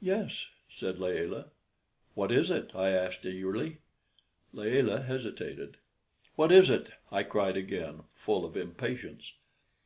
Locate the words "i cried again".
7.10-8.04